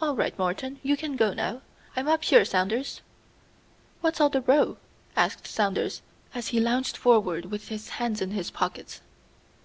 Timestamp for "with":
7.46-7.68